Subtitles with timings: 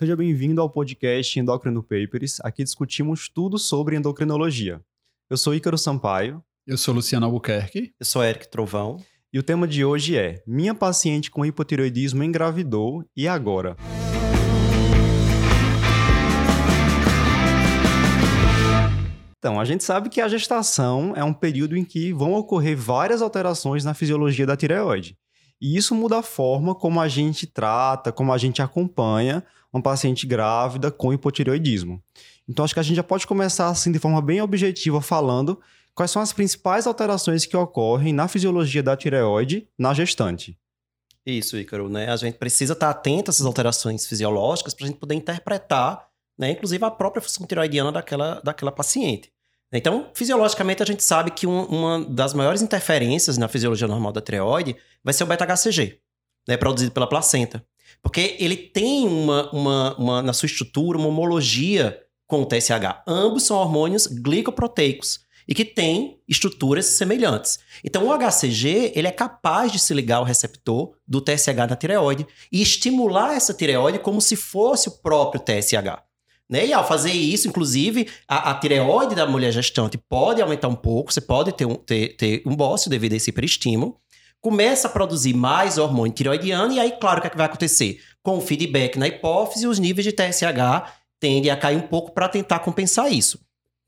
[0.00, 2.40] Seja bem-vindo ao podcast Endocrino Papers.
[2.40, 4.80] Aqui discutimos tudo sobre endocrinologia.
[5.28, 6.42] Eu sou Ícaro Sampaio.
[6.66, 7.92] Eu sou Luciano Albuquerque.
[8.00, 8.96] Eu sou Eric Trovão.
[9.30, 13.76] E o tema de hoje é: Minha paciente com hipotireoidismo engravidou e agora?
[19.38, 23.20] Então, a gente sabe que a gestação é um período em que vão ocorrer várias
[23.20, 25.14] alterações na fisiologia da tireoide.
[25.60, 30.26] E isso muda a forma como a gente trata, como a gente acompanha uma paciente
[30.26, 32.02] grávida com hipotireoidismo.
[32.48, 35.60] Então, acho que a gente já pode começar assim de forma bem objetiva falando
[35.94, 40.58] quais são as principais alterações que ocorrem na fisiologia da tireoide na gestante.
[41.24, 42.10] Isso, Ícaro, né?
[42.10, 46.08] A gente precisa estar atento a essas alterações fisiológicas para a gente poder interpretar,
[46.38, 49.30] né, inclusive a própria função tiroidiana daquela, daquela paciente.
[49.72, 54.20] Então, fisiologicamente, a gente sabe que um, uma das maiores interferências na fisiologia normal da
[54.20, 56.00] tireoide vai ser o beta-HCG,
[56.48, 57.64] né, produzido pela placenta.
[58.02, 63.02] Porque ele tem uma, uma, uma, na sua estrutura uma homologia com o TSH.
[63.06, 67.58] Ambos são hormônios glicoproteicos e que têm estruturas semelhantes.
[67.84, 72.26] Então, o HCG ele é capaz de se ligar ao receptor do TSH na tireoide
[72.52, 76.04] e estimular essa tireoide como se fosse o próprio TSH.
[76.48, 76.66] Né?
[76.66, 81.12] E ao fazer isso, inclusive, a, a, tireoide da mulher gestante pode aumentar um pouco,
[81.12, 83.96] você pode ter um, ter, ter um bócio devido a esse hiperestímulo,
[84.40, 88.00] começa a produzir mais hormônio tireoidiano, e aí, claro, o que, é que vai acontecer?
[88.22, 92.28] Com o feedback na hipófise, os níveis de TSH tendem a cair um pouco para
[92.28, 93.38] tentar compensar isso.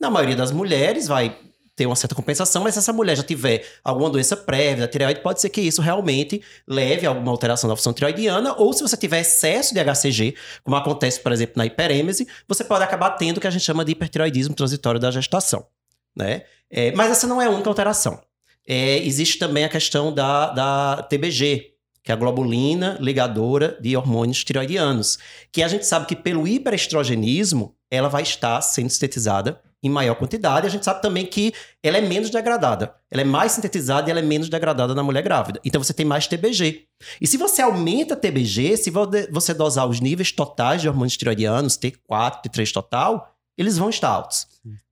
[0.01, 1.37] Na maioria das mulheres, vai
[1.75, 5.21] ter uma certa compensação, mas se essa mulher já tiver alguma doença prévia da tireoide,
[5.21, 8.97] pode ser que isso realmente leve a alguma alteração da função tireoidiana, ou se você
[8.97, 13.41] tiver excesso de HCG, como acontece, por exemplo, na hiperêmese, você pode acabar tendo o
[13.41, 15.67] que a gente chama de hipertireoidismo transitório da gestação.
[16.15, 16.43] Né?
[16.71, 18.21] É, mas essa não é a única alteração.
[18.67, 24.45] É, existe também a questão da, da TBG, que é a globulina ligadora de hormônios
[24.45, 25.19] tireoidianos,
[25.51, 30.67] que a gente sabe que pelo hiperestrogenismo ela vai estar sendo sintetizada em maior quantidade.
[30.67, 31.53] A gente sabe também que
[31.83, 32.95] ela é menos degradada.
[33.11, 35.61] Ela é mais sintetizada e ela é menos degradada na mulher grávida.
[35.65, 36.85] Então você tem mais TBG.
[37.21, 38.91] E se você aumenta a TBG, se
[39.31, 44.47] você dosar os níveis totais de hormônios tireoidianos, T4, T3 total, eles vão estar altos.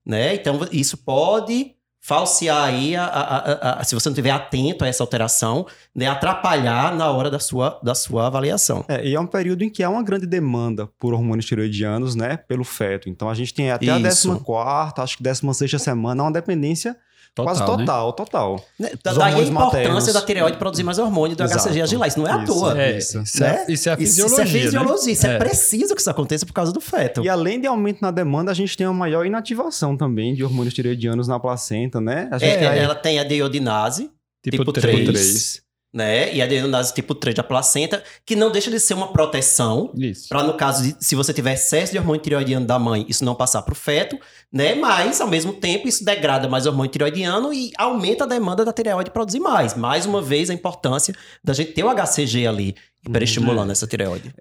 [0.05, 0.35] Né?
[0.35, 5.03] Então isso pode falsear aí, a, a, a, se você não estiver atento a essa
[5.03, 8.83] alteração, né, atrapalhar na hora da sua, da sua avaliação.
[8.87, 12.37] É, e é um período em que há uma grande demanda por hormônios tiroidianos, né,
[12.37, 13.07] pelo feto.
[13.07, 14.31] Então a gente tem até Isso.
[14.31, 16.97] a 14 acho que 16 semana, uma dependência
[17.33, 18.13] Total, Quase total, né?
[18.17, 18.65] total.
[18.77, 20.13] Né, daí a importância maternos.
[20.13, 21.69] da tireoide produzir mais hormônio do Exato.
[21.69, 22.07] HCG agilar.
[22.09, 22.81] Isso não é isso, à toa.
[22.81, 23.65] É, isso, isso, né?
[23.67, 24.43] é, isso é a fisiologia.
[24.43, 25.05] Isso é fisiologia.
[25.05, 25.11] Né?
[25.13, 25.35] Isso é.
[25.35, 27.23] é preciso que isso aconteça por causa do feto.
[27.23, 30.73] E além de aumento na demanda, a gente tem uma maior inativação também de hormônios
[30.73, 32.27] tireoidianos na placenta, né?
[32.31, 32.79] A gente é, aí...
[32.79, 34.11] Ela tem a deiodinase,
[34.43, 34.97] tipo, tipo 3.
[34.97, 36.33] Tipo 3 né?
[36.33, 39.91] E a adenose tipo 3 da placenta, que não deixa de ser uma proteção.
[40.29, 43.35] Para no caso de se você tiver excesso de hormônio tireoidiano da mãe, isso não
[43.35, 44.17] passar para o feto,
[44.51, 44.73] né?
[44.75, 49.11] Mas ao mesmo tempo isso degrada mais hormônio tireoidiano e aumenta a demanda da tireoide
[49.11, 49.75] produzir mais.
[49.75, 51.13] Mais uma vez a importância
[51.43, 52.75] da gente ter o HCG ali
[53.07, 53.71] hiperestimulando uhum.
[53.71, 54.33] essa tireoide.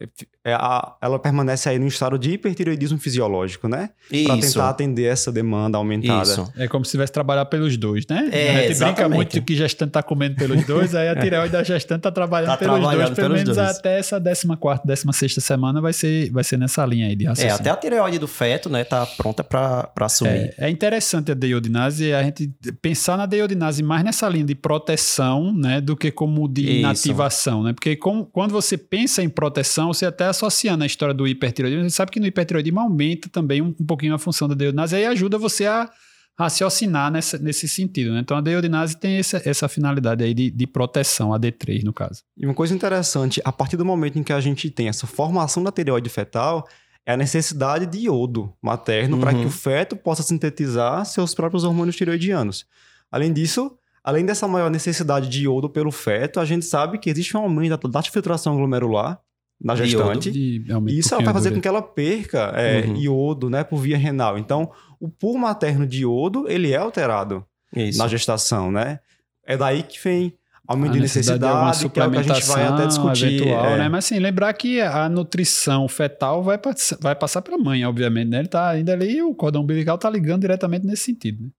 [0.45, 3.91] É, a, ela permanece aí no estado de hipertireoidismo fisiológico, né?
[4.27, 6.31] Para tentar atender essa demanda aumentada.
[6.31, 6.53] Isso.
[6.57, 8.29] É como se tivesse trabalhar pelos dois, né?
[8.31, 8.97] É, a gente exatamente.
[8.97, 12.51] brinca muito que gestante tá comendo pelos dois, aí a tireoide da gestante tá trabalhando
[12.51, 13.59] tá pelos trabalhando dois, pelo menos dois.
[13.59, 17.53] até essa 14 16 semana vai ser, vai ser nessa linha aí de raciocínio.
[17.53, 20.55] É, até a tireoide do feto, né, tá pronta para assumir.
[20.59, 25.53] É, é, interessante a deiodinase, a gente pensar na deiodinase mais nessa linha de proteção,
[25.53, 26.71] né, do que como de Isso.
[26.73, 27.73] inativação, né?
[27.73, 31.97] Porque com, quando você pensa em proteção, você até associando a história do hipertiroidismo, você
[31.97, 35.39] sabe que no hipertiroidismo aumenta também um, um pouquinho a função da deiodinase, aí ajuda
[35.39, 35.91] você a
[36.39, 38.13] raciocinar nessa, nesse sentido.
[38.13, 38.21] Né?
[38.21, 42.23] Então a deiodinase tem essa, essa finalidade aí de, de, proteção, a D3 no caso.
[42.37, 45.63] E uma coisa interessante, a partir do momento em que a gente tem essa formação
[45.63, 46.67] da tireoide fetal,
[47.05, 49.21] é a necessidade de iodo materno uhum.
[49.21, 52.67] para que o feto possa sintetizar seus próprios hormônios tireoidianos.
[53.11, 57.37] Além disso, além dessa maior necessidade de iodo pelo feto, a gente sabe que existe
[57.37, 59.21] um aumento da filtração glomerular
[59.63, 60.31] na gestante.
[60.31, 62.97] E isso vai fazer com que ela perca é, uhum.
[62.97, 64.39] iodo né, por via renal.
[64.39, 67.45] Então, o pool materno de iodo, ele é alterado
[67.75, 67.99] isso.
[67.99, 69.01] na gestação, né?
[69.45, 70.35] É daí que vem
[70.67, 73.43] aumento de necessidade, de que é o que a gente vai até discutir.
[73.43, 73.79] Eventual, é.
[73.79, 73.89] né?
[73.89, 76.59] Mas assim, lembrar que a nutrição fetal vai,
[77.01, 78.39] vai passar para a mãe, obviamente, né?
[78.39, 81.51] Ele tá ainda ali e o cordão umbilical tá ligando diretamente nesse sentido, né?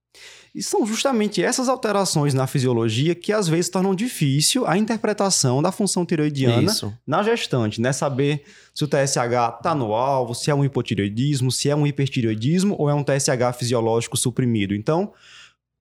[0.54, 5.72] E são justamente essas alterações na fisiologia que às vezes tornam difícil a interpretação da
[5.72, 6.94] função tiroidiana Isso.
[7.08, 7.94] na gestante, né?
[7.94, 8.44] Saber
[8.76, 12.90] se o TSH está no alvo, se é um hipotireoidismo, se é um hipertireoidismo ou
[12.90, 14.76] é um TSH fisiológico suprimido.
[14.76, 15.14] Então,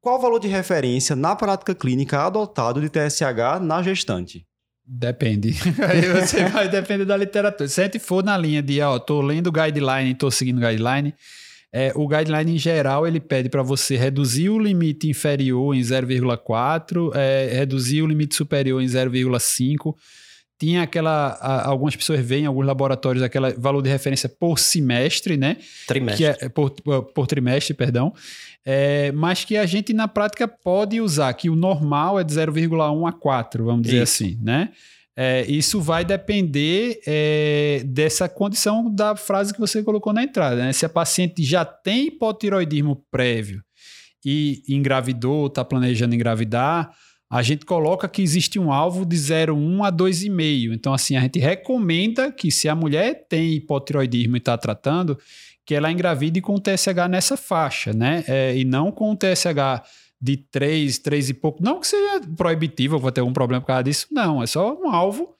[0.01, 4.47] qual o valor de referência na prática clínica adotado de TSH na gestante?
[4.87, 5.55] Depende.
[5.89, 7.69] Aí você vai depender da literatura.
[7.69, 10.61] Se a gente for na linha de, ó, tô lendo o guideline, tô seguindo o
[10.61, 11.15] guideline,
[11.73, 17.15] é, o guideline em geral ele pede para você reduzir o limite inferior em 0,4,
[17.15, 19.95] é, reduzir o limite superior em 0,5.
[20.59, 21.39] Tinha aquela.
[21.41, 25.57] A, algumas pessoas veem em alguns laboratórios aquele valor de referência por semestre, né?
[25.87, 26.35] Trimestre.
[26.35, 28.13] Que é, por, por trimestre, perdão.
[28.67, 33.09] É, mas que a gente na prática pode usar, que o normal é de 0,1
[33.09, 34.25] a 4, vamos dizer Isso.
[34.25, 34.71] assim, né?
[35.23, 40.57] É, isso vai depender é, dessa condição da frase que você colocou na entrada.
[40.57, 40.73] Né?
[40.73, 43.63] Se a paciente já tem hipotiroidismo prévio
[44.25, 46.91] e engravidou, está planejando engravidar,
[47.29, 50.73] a gente coloca que existe um alvo de 0,1 a 2,5.
[50.73, 55.19] Então, assim, a gente recomenda que se a mulher tem hipotiroidismo e está tratando,
[55.67, 58.25] que ela engravide com o TSH nessa faixa, né?
[58.27, 59.83] É, e não com o TSH
[60.21, 61.63] de 3, 3 e pouco.
[61.63, 64.07] Não que seja proibitivo, vou ter algum problema por causa disso.
[64.11, 65.35] Não, é só um alvo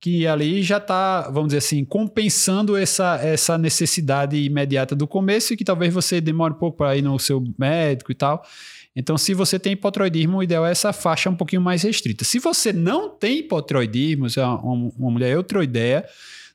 [0.00, 5.56] que ali já está, vamos dizer assim, compensando essa, essa necessidade imediata do começo e
[5.56, 8.44] que talvez você demore um pouco para ir no seu médico e tal.
[8.94, 12.24] Então, se você tem hipotiroidismo, o ideal é essa faixa um pouquinho mais restrita.
[12.24, 16.06] Se você não tem hipotiroidismo, se é uma, uma mulher eutroideia,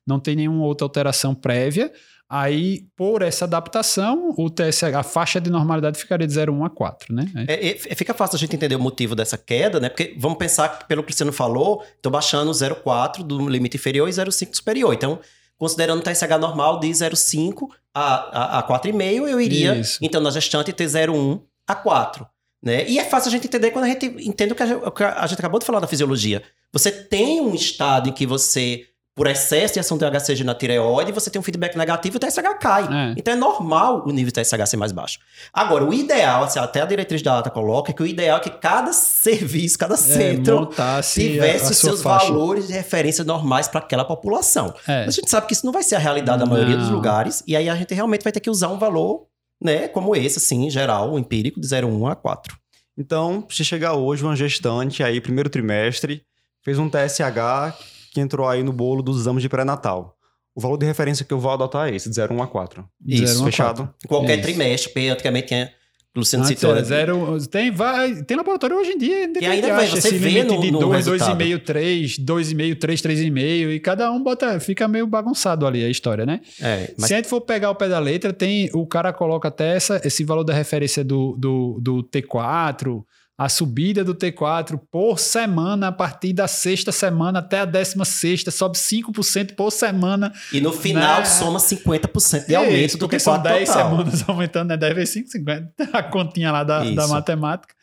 [0.05, 1.91] não tem nenhuma outra alteração prévia,
[2.33, 7.13] Aí, por essa adaptação, o TSH, a faixa de normalidade ficaria de 0,1 a 4,
[7.13, 7.29] né?
[7.45, 9.89] É, é, fica fácil a gente entender o motivo dessa queda, né?
[9.89, 14.07] Porque vamos pensar que, pelo que o Cristiano falou, estou baixando 0,4 do limite inferior
[14.07, 14.93] e 0,5 superior.
[14.93, 15.19] Então,
[15.57, 19.99] considerando o TSH normal de 0,5 a, a, a 4,5, eu iria, Isso.
[20.01, 22.25] então, na gestante, ter 0,1 a 4.
[22.63, 22.87] Né?
[22.87, 24.91] E é fácil a gente entender quando a gente entende o que a gente, o
[24.91, 26.41] que a gente acabou de falar da fisiologia.
[26.71, 31.11] Você tem um estado em que você por excesso de ação do HCG na tireoide,
[31.11, 32.83] você tem um feedback negativo e o TSH cai.
[32.83, 33.13] É.
[33.17, 35.19] Então é normal o nível de TSH ser mais baixo.
[35.53, 38.41] Agora, o ideal, assim, até a diretriz da ata coloca, é que o ideal é
[38.41, 40.69] que cada serviço, cada é, centro
[41.03, 42.27] tivesse a, a os seus faixa.
[42.27, 44.73] valores de referência normais para aquela população.
[44.87, 45.03] É.
[45.03, 46.47] A gente sabe que isso não vai ser a realidade não.
[46.47, 49.27] da maioria dos lugares, e aí a gente realmente vai ter que usar um valor,
[49.61, 52.57] né, como esse, assim, geral, empírico, de 0,1 a 4.
[52.97, 56.23] Então, se chegar hoje uma gestante aí, primeiro trimestre,
[56.63, 60.15] fez um TSH que entrou aí no bolo dos exames de pré-natal.
[60.53, 62.85] O valor de referência que eu vou adotar é esse, de 0,1 a 4.
[63.07, 63.89] Isso, fechado.
[64.07, 64.43] Qualquer Isso.
[64.43, 65.71] trimestre, porque antigamente tinha
[66.13, 66.77] Luciano Antes citou.
[66.83, 69.31] Zero, tem, vai, tem laboratório hoje em dia.
[69.39, 74.11] E ainda vai, você vê no, de 2, 2,5, 3, 2,5, 3, 3,5 e cada
[74.11, 76.41] um bota, fica meio bagunçado ali a história, né?
[76.61, 77.07] É, mas...
[77.07, 80.01] Se a gente for pegar o pé da letra, tem, o cara coloca até essa,
[80.03, 83.03] esse valor da referência do, do, do T4,
[83.37, 88.51] a subida do T4 por semana, a partir da sexta semana até a décima sexta,
[88.51, 90.31] sobe 5% por semana.
[90.53, 91.25] E no final né?
[91.25, 93.89] soma 50% de aumento Isso, do T4 são 10 total.
[93.89, 94.77] semanas aumentando, né?
[94.77, 97.73] 10 vezes 5, 50, a continha lá da, da matemática.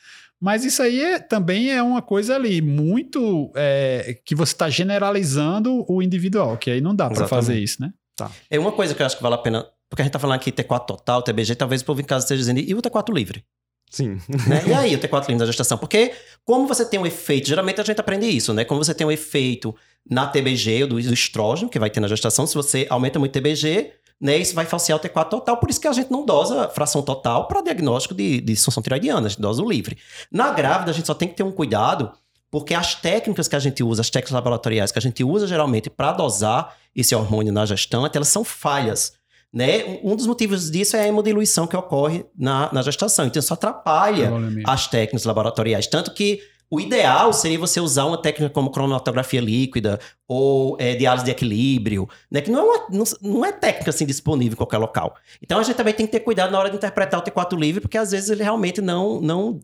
[0.41, 5.85] Mas isso aí é, também é uma coisa ali muito é, que você está generalizando
[5.89, 7.93] o individual, que aí não dá para fazer isso, né?
[8.17, 8.31] Tá.
[8.49, 10.37] É uma coisa que eu acho que vale a pena, porque a gente está falando
[10.37, 13.45] aqui T4 total, TBG, talvez o povo em casa esteja dizendo, e o T4 livre?
[13.91, 14.19] Sim.
[14.47, 14.65] Né?
[14.69, 15.79] E aí, o T4 livre da gestação?
[15.79, 16.13] Porque
[16.45, 18.65] como você tem um efeito, geralmente a gente aprende isso, né?
[18.65, 19.75] Como você tem um efeito
[20.09, 23.93] na TBG, do, do estrógeno, que vai ter na gestação, se você aumenta muito TBG,
[24.21, 27.03] né, isso vai falsear o T4 total, por isso que a gente não dosa fração
[27.03, 29.97] total para diagnóstico de, de disfunção tiroidiana, a gente dosa o livre.
[30.31, 32.11] Na grávida, a gente só tem que ter um cuidado,
[32.51, 35.89] porque as técnicas que a gente usa, as técnicas laboratoriais que a gente usa geralmente
[35.89, 39.13] para dosar esse hormônio na gestante, elas são falhas.
[39.53, 40.01] Né?
[40.03, 43.27] Um dos motivos disso é a hemodiluição que ocorre na, na gestação.
[43.27, 44.31] Então, isso atrapalha
[44.67, 45.87] as técnicas laboratoriais.
[45.87, 46.41] Tanto que
[46.71, 52.07] o ideal seria você usar uma técnica como cromatografia líquida ou é, diálise de equilíbrio,
[52.31, 52.43] né?
[52.43, 55.17] que não é, uma, não, não, é técnica assim, disponível em qualquer local.
[55.41, 57.81] Então a gente também tem que ter cuidado na hora de interpretar o T4 livre,
[57.81, 59.61] porque às vezes ele realmente não, não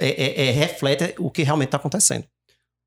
[0.00, 2.24] é, é, é reflete o que realmente está acontecendo.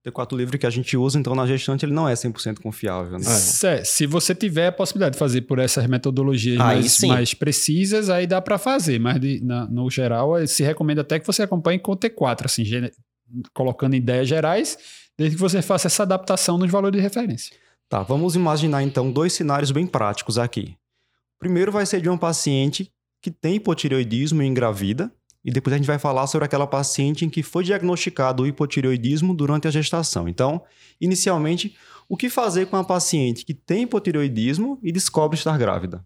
[0.06, 3.20] T4 livre que a gente usa, então, na gestante, ele não é 100% confiável.
[3.20, 3.26] Né?
[3.26, 3.84] É.
[3.84, 8.42] Se você tiver a possibilidade de fazer por essas metodologias mais, mais, precisas, aí dá
[8.42, 9.00] para fazer.
[9.00, 12.46] Mas, de, na, no geral, eh, se recomenda até que você acompanhe com o T4,
[12.46, 12.64] assim,
[13.54, 14.78] colocando ideias gerais,
[15.16, 17.56] desde que você faça essa adaptação nos valores de referência.
[17.88, 20.76] Tá, vamos imaginar, então, dois cenários bem práticos aqui.
[21.36, 22.92] O primeiro vai ser de um paciente
[23.22, 25.12] que tem hipotireoidismo e engravida,
[25.44, 29.34] e depois a gente vai falar sobre aquela paciente em que foi diagnosticado o hipotireoidismo
[29.34, 30.28] durante a gestação.
[30.28, 30.64] Então,
[31.00, 31.76] inicialmente,
[32.08, 36.06] o que fazer com a paciente que tem hipotireoidismo e descobre estar grávida?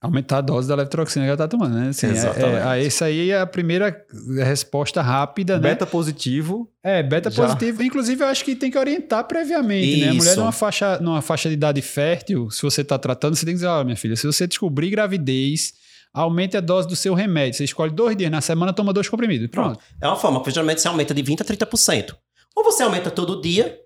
[0.00, 1.90] Aumentar a dose da levotiroxina que ela está tomando, né?
[1.90, 2.66] Assim, Exatamente.
[2.66, 4.04] É, é, essa aí é a primeira
[4.44, 5.74] resposta rápida, beta né?
[5.74, 6.68] Beta positivo.
[6.82, 7.46] É, beta já.
[7.46, 7.84] positivo.
[7.84, 10.04] Inclusive, eu acho que tem que orientar previamente, Isso.
[10.04, 10.10] né?
[10.10, 13.54] A mulher numa faixa, numa faixa de idade fértil, se você está tratando, você tem
[13.54, 15.74] que dizer, olha, minha filha, se você descobrir gravidez
[16.12, 17.54] aumente a dose do seu remédio.
[17.54, 19.48] Você escolhe dois dias na semana, toma dois comprimidos.
[19.48, 19.78] Pronto.
[20.00, 22.14] É uma forma, porque geralmente você aumenta de 20% a 30%.
[22.54, 23.78] Ou você aumenta todo dia,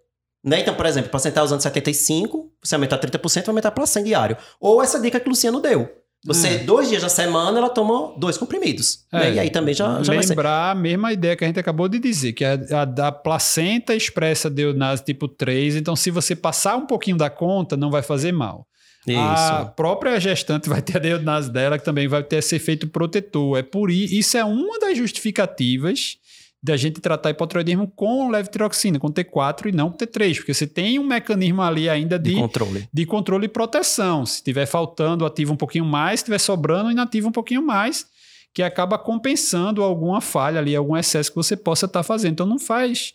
[0.44, 0.60] Né?
[0.60, 4.04] Então, por exemplo, o paciente está usando 75, você aumentar 30%, vai aumentar para 100
[4.04, 4.36] diário.
[4.60, 5.88] Ou essa dica que o Luciano deu.
[6.24, 6.58] Você, é.
[6.58, 9.04] dois dias da semana, ela toma dois comprimidos.
[9.12, 9.20] Né?
[9.20, 9.30] É.
[9.30, 9.36] Né?
[9.36, 12.32] E aí também já, já Lembrar a mesma ideia que a gente acabou de dizer,
[12.32, 15.76] que é a, da placenta expressa deonase tipo 3.
[15.76, 18.66] Então, se você passar um pouquinho da conta, não vai fazer mal.
[19.12, 19.20] Isso.
[19.20, 23.58] A própria gestante vai ter a deonase dela, que também vai ter esse efeito protetor.
[23.58, 26.18] É por isso, isso é uma das justificativas
[26.62, 30.98] da gente tratar hipotiroidismo com levotiroxina, com T4 e não com T3, porque você tem
[30.98, 32.88] um mecanismo ali ainda de, de controle.
[32.92, 34.26] de controle e proteção.
[34.26, 38.06] Se estiver faltando, ativa um pouquinho mais, se estiver sobrando, inativa um pouquinho mais,
[38.52, 42.32] que acaba compensando alguma falha ali, algum excesso que você possa estar tá fazendo.
[42.32, 43.12] Então não faz,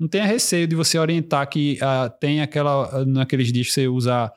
[0.00, 4.32] não tenha receio de você orientar que uh, tem aquela, naqueles dias que você usar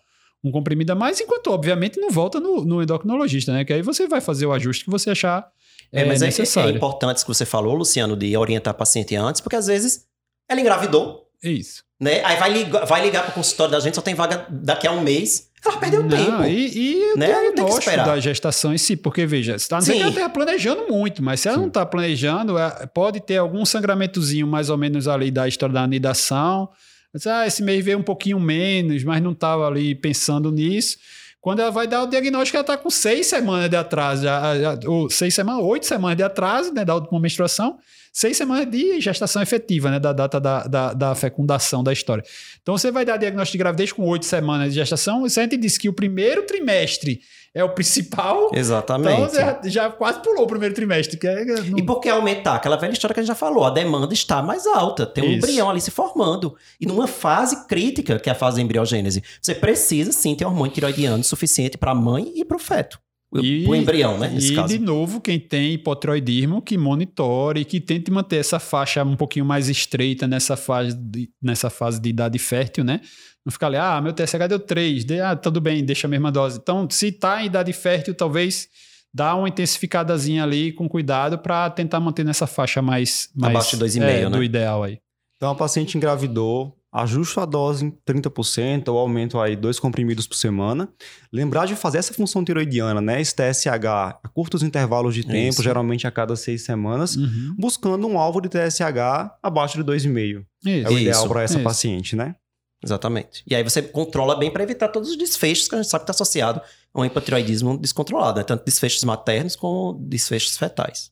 [0.48, 3.66] um comprimido a mais, enquanto obviamente não volta no, no endocrinologista, né?
[3.66, 5.48] Que aí você vai fazer o ajuste que você achar
[5.92, 9.16] é, é mas é, é, importante isso que você falou, Luciano, de orientar a paciente
[9.16, 10.06] antes, porque às vezes
[10.50, 11.26] ela engravidou.
[11.42, 11.84] Isso.
[12.00, 12.24] Né?
[12.24, 14.92] Aí vai, ligar, vai ligar para o consultório da gente, só tem vaga daqui a
[14.92, 15.50] um mês.
[15.66, 16.44] Ela perdeu Não, tempo.
[16.44, 17.36] E, e né?
[17.36, 21.24] o diagnóstico da gestação em si, porque veja, você tá, não ela está planejando muito,
[21.24, 21.62] mas se ela Sim.
[21.62, 25.82] não está planejando, é, pode ter algum sangramentozinho mais ou menos ali da história da
[25.82, 26.70] anidação.
[27.14, 30.98] Mas, ah, esse mês veio um pouquinho menos, mas não estava ali pensando nisso.
[31.40, 34.80] Quando ela vai dar o diagnóstico, ela está com seis semanas de atraso, já, já,
[34.86, 37.78] ou seis semanas, oito semanas de atraso, né, da última menstruação,
[38.12, 42.24] seis semanas de gestação efetiva, né, da data da, da, da, fecundação da história.
[42.62, 45.56] Então você vai dar diagnóstico de gravidez com oito semanas de gestação, se a gente
[45.56, 47.22] disse que o primeiro trimestre
[47.58, 48.52] é o principal.
[48.56, 49.22] Exatamente.
[49.22, 51.18] Então já, já quase pulou o primeiro trimestre.
[51.18, 51.78] Que é, não...
[51.78, 52.56] E por que aumentar?
[52.56, 55.28] Aquela velha história que a gente já falou, a demanda está mais alta, tem um
[55.28, 55.38] Isso.
[55.38, 56.56] embrião ali se formando.
[56.80, 60.74] E numa fase crítica, que é a fase da embriogênese, você precisa sim ter hormônio
[60.74, 63.00] tiroidiano suficiente para a mãe e para o feto.
[63.36, 64.34] E, o embrião, né?
[64.40, 64.70] e, caso.
[64.70, 69.68] de novo, quem tem hipotiroidismo, que monitore, que tente manter essa faixa um pouquinho mais
[69.68, 73.02] estreita nessa fase de, nessa fase de idade fértil, né?
[73.46, 76.32] Não ficar ali, ah, meu TSH deu 3, de, ah, tudo bem, deixa a mesma
[76.32, 76.58] dose.
[76.62, 78.70] Então, se está em idade fértil, talvez
[79.14, 83.84] dá uma intensificadazinha ali com cuidado para tentar manter nessa faixa mais, mais abaixo de
[83.84, 84.30] 2,5, é, né?
[84.30, 85.00] do ideal aí.
[85.36, 90.36] Então, a paciente engravidou, ajusto a dose em 30% ou aumento aí dois comprimidos por
[90.36, 90.90] semana.
[91.32, 93.22] Lembrar de fazer essa função tiroidiana, né?
[93.22, 95.64] Esse TSH a curtos intervalos de tempo, Isso.
[95.64, 97.56] geralmente a cada seis semanas, uhum.
[97.58, 100.46] buscando um alvo de TSH abaixo de 2,5.
[100.66, 101.64] É o ideal para essa Isso.
[101.64, 102.36] paciente, né?
[102.84, 103.44] Exatamente.
[103.48, 106.12] E aí você controla bem para evitar todos os desfechos que a gente sabe que
[106.12, 106.62] está associado
[106.94, 108.44] a um hipotiroidismo descontrolado, né?
[108.44, 111.12] tanto desfechos maternos como desfechos fetais.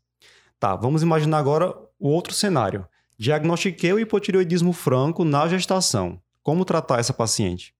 [0.59, 2.87] Tá, vamos imaginar agora o outro cenário.
[3.17, 6.19] Diagnostiquei o hipotireoidismo franco na gestação.
[6.43, 7.73] Como tratar essa paciente?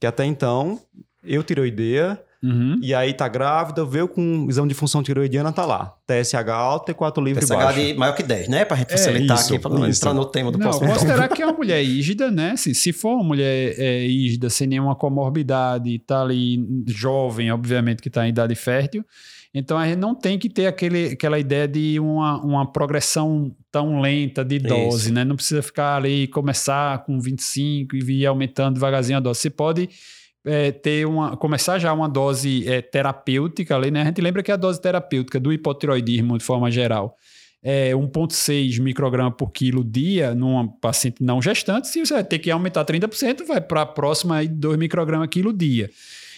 [0.00, 0.80] Que até então,
[1.22, 2.78] eu tiroideia, uhum.
[2.82, 5.94] e aí tá grávida, veio com um exame de função tiroidiana, tá lá.
[6.06, 7.80] TSH alto, T4 livre TSH baixo.
[7.80, 8.64] de maior que 10, né?
[8.64, 11.28] Pra gente é, facilitar isso, aqui, pra não entrar no tema do não, próximo Considerar
[11.28, 12.52] que é uma mulher ígida, né?
[12.52, 18.10] Assim, se for uma mulher é, ígida, sem nenhuma comorbidade, tá ali jovem, obviamente que
[18.10, 19.04] tá em idade fértil,
[19.54, 24.00] então a gente não tem que ter aquele, aquela ideia de uma, uma progressão tão
[24.02, 25.14] lenta de dose, Isso.
[25.14, 25.24] né?
[25.24, 29.40] Não precisa ficar ali começar com 25 e vir aumentando devagarzinho a dose.
[29.40, 29.88] Você pode
[30.44, 34.02] é, ter uma, começar já uma dose é, terapêutica ali, né?
[34.02, 37.16] A gente lembra que a dose terapêutica do hipotiroidismo, de forma geral,
[37.62, 41.88] é 1,6 micrograma por quilo dia numa paciente não gestante.
[41.88, 45.88] Se você vai ter que aumentar 30%, vai para a próxima 2 microgramas quilo dia.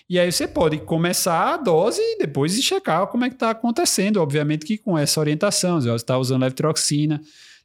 [0.09, 4.19] E aí você pode começar a dose e depois checar como é que está acontecendo.
[4.19, 7.21] Obviamente que com essa orientação, você está usando levotiroxina,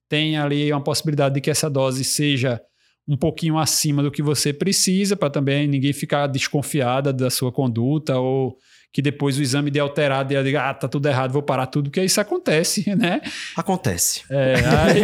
[0.07, 2.61] tem ali uma possibilidade de que essa dose seja
[3.09, 8.19] um pouquinho acima do que você precisa, para também ninguém ficar desconfiada da sua conduta
[8.19, 8.55] ou
[8.91, 11.89] que depois o exame de alterado e diga, ah, tá tudo errado, vou parar tudo,
[11.89, 13.21] porque isso acontece, né?
[13.55, 14.23] Acontece.
[14.29, 15.01] É, aí,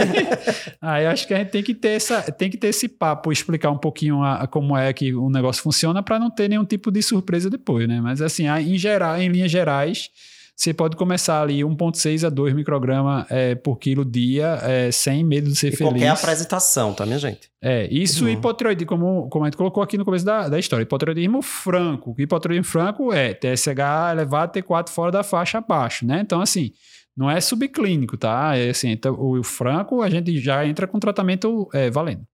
[0.81, 3.71] aí, acho que a gente tem que ter, essa, tem que ter esse papo, explicar
[3.71, 6.91] um pouquinho a, a como é que o negócio funciona para não ter nenhum tipo
[6.91, 7.99] de surpresa depois, né?
[8.01, 10.09] Mas assim, em geral, em linhas gerais,
[10.55, 15.49] você pode começar ali 1,6 a 2 microgramas é, por quilo dia, é, sem medo
[15.49, 15.91] de ser e feliz.
[15.91, 17.49] Qualquer apresentação, tá, minha gente?
[17.61, 18.31] É, isso uhum.
[18.31, 22.15] hipotiroidismo, como, como a gente colocou aqui no começo da, da história, hipotiroidismo franco.
[22.17, 26.21] Hipotiroidismo franco é TSH elevado, T4 fora da faixa abaixo, né?
[26.21, 26.71] Então, assim,
[27.17, 28.55] não é subclínico, tá?
[28.55, 32.25] É assim, então, o franco a gente já entra com tratamento é, valendo.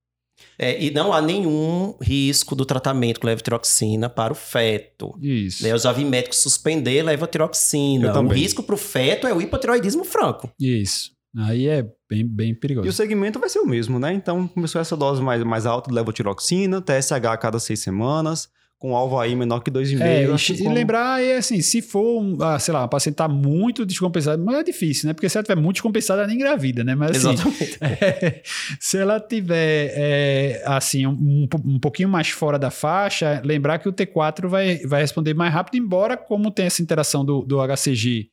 [0.57, 5.17] É, e não há nenhum risco do tratamento com levotiroxina para o feto.
[5.21, 5.65] Isso.
[5.65, 8.19] Eu já vi médicos suspender levotiroxina.
[8.19, 10.51] O risco para o feto é o hipotiroidismo franco.
[10.59, 11.11] Isso.
[11.37, 12.87] Aí é bem, bem perigoso.
[12.87, 14.13] E o segmento vai ser o mesmo, né?
[14.13, 18.49] Então começou essa dose mais, mais alta de levotiroxina, TSH a cada seis semanas,
[18.81, 20.01] com alvo aí menor que 2,5.
[20.01, 20.73] É, assim, e, como...
[20.73, 24.63] lembrar, é assim, se for, ah, sei lá, o paciente tá muito descompensado, mas é
[24.63, 25.13] difícil, né?
[25.13, 26.95] Porque se ela tiver muito descompensada, ela nem engravida, né?
[26.95, 27.77] Mas assim, Exatamente.
[28.01, 28.41] É,
[28.79, 33.93] se ela tiver, é, assim, um, um pouquinho mais fora da faixa, lembrar que o
[33.93, 38.31] T4 vai, vai responder mais rápido, embora como tem essa interação do, do HCG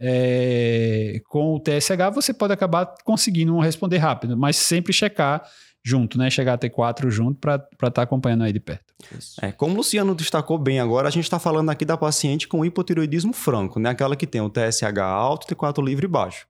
[0.00, 5.44] é, com o TSH, você pode acabar conseguindo responder rápido, mas sempre checar
[5.84, 6.30] junto, né?
[6.30, 8.94] Chegar a T4 junto para estar tá acompanhando aí de perto.
[9.42, 12.64] É, como o Luciano destacou bem agora, a gente está falando aqui da paciente com
[12.64, 13.90] hipotiroidismo franco, né?
[13.90, 16.46] Aquela que tem o TSH alto, T4 livre e baixo.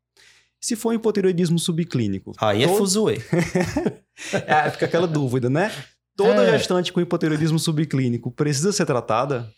[0.61, 2.33] Se for hipotiroidismo subclínico.
[2.39, 2.77] Aí é todo...
[2.77, 3.19] é fuzuê.
[4.47, 5.71] é, fica aquela dúvida, né?
[6.17, 6.53] Toda é...
[6.53, 9.51] gestante com hipotiroidismo subclínico precisa ser tratada?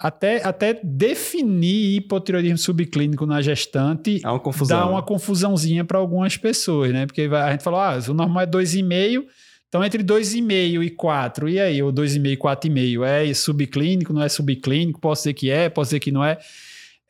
[0.00, 6.38] Até, até definir hipotireoidismo subclínico na gestante é uma confusão, dá uma confusãozinha para algumas
[6.38, 7.04] pessoas, né?
[7.04, 9.26] Porque a gente falou, ah, o normal é 2,5,
[9.68, 14.28] então entre 2,5 e 4, e aí, ou 2,5 e 4,5, é subclínico, não é
[14.30, 16.38] subclínico, posso dizer que é, posso dizer que não é.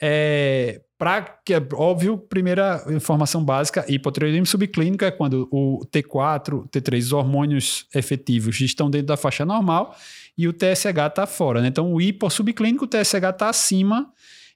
[0.03, 6.99] É, para que é óbvio, primeira informação básica, hipotireoidismo subclínico é quando o T4, T3,
[6.99, 9.97] os hormônios efetivos estão dentro da faixa normal
[10.37, 11.63] e o TSH está fora.
[11.63, 11.69] Né?
[11.69, 14.13] Então, o hipo subclínico, o TSH está acima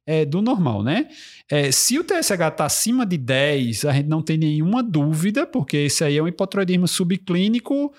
[0.06, 1.08] é, do normal, né?
[1.50, 5.78] É, se o TSH está acima de 10, a gente não tem nenhuma dúvida, porque
[5.78, 7.90] esse aí é um hipotiroidismo subclínico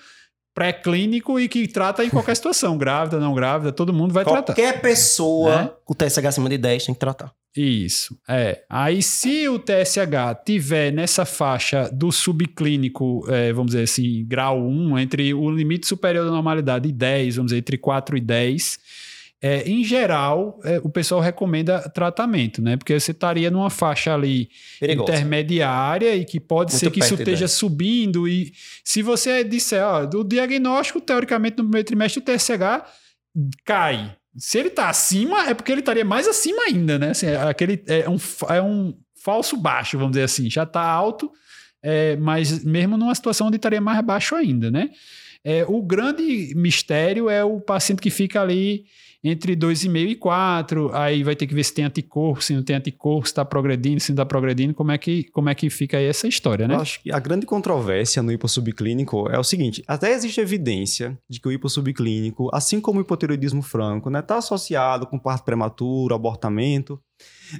[0.54, 4.54] pré-clínico e que trata em qualquer situação, grávida, não grávida, todo mundo vai qualquer tratar.
[4.54, 5.70] Qualquer pessoa né?
[5.84, 7.34] com TSH acima de 10 tem que tratar.
[7.56, 8.64] Isso, é.
[8.68, 14.98] Aí, se o TSH tiver nessa faixa do subclínico, é, vamos dizer assim, grau 1,
[14.98, 18.78] entre o limite superior da normalidade e 10, vamos dizer, entre 4 e 10,
[19.40, 22.76] é, em geral, é, o pessoal recomenda tratamento, né?
[22.76, 24.48] Porque você estaria numa faixa ali
[24.80, 25.12] Perigoso.
[25.12, 28.26] intermediária e que pode Muito ser que isso esteja subindo.
[28.26, 32.84] E se você disser, ó, do diagnóstico, teoricamente, no primeiro trimestre, o TSH
[33.64, 37.10] cai se ele está acima, é porque ele estaria mais acima ainda, né?
[37.10, 38.16] Assim, é aquele, é, um,
[38.48, 40.50] é um falso baixo, vamos dizer assim.
[40.50, 41.30] Já está alto,
[41.82, 44.90] é, mas mesmo numa situação onde estaria mais baixo ainda, né?
[45.44, 48.84] É, o grande mistério é o paciente que fica ali
[49.22, 52.76] entre 2,5 e 4, aí vai ter que ver se tem anticorpo, se não tem
[52.76, 55.98] anticorpo, se está progredindo, se não está progredindo, como é, que, como é que fica
[55.98, 56.74] aí essa história, né?
[56.74, 61.40] Eu acho que a grande controvérsia no hipossubclínico é o seguinte, até existe evidência de
[61.40, 67.00] que o hipossubclínico, assim como o hipotiroidismo franco, está né, associado com parto prematuro, abortamento,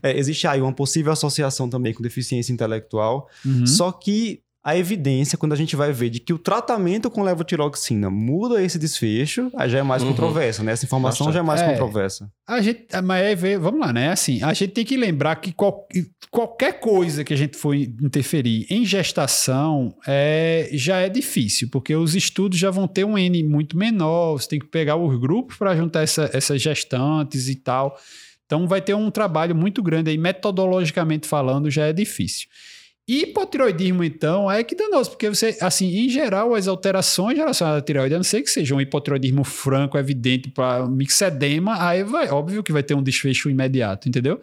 [0.03, 3.67] é, existe aí uma possível associação também com deficiência intelectual, uhum.
[3.67, 8.11] só que a evidência, quando a gente vai ver de que o tratamento com levotiroxina
[8.11, 10.09] muda esse desfecho, aí já é mais uhum.
[10.09, 10.73] controversa, né?
[10.73, 12.29] Essa informação já é mais é, controversa.
[12.45, 14.11] A gente, mas é, vamos lá, né?
[14.11, 15.87] Assim, a gente tem que lembrar que qual,
[16.33, 22.17] qualquer coisa que a gente for interferir em gestação é, já é difícil, porque os
[22.17, 25.77] estudos já vão ter um N muito menor, você tem que pegar os grupos para
[25.77, 27.97] juntar essa, essas gestantes e tal.
[28.45, 32.49] Então vai ter um trabalho muito grande aí, metodologicamente falando, já é difícil.
[33.09, 38.15] Hipotiroidismo, então, é que danoso, porque você, assim, em geral, as alterações relacionadas à tireoide,
[38.15, 42.73] a não ser que seja um hipotiroidismo franco, evidente para mixedema, aí vai, óbvio que
[42.73, 44.41] vai ter um desfecho imediato, entendeu?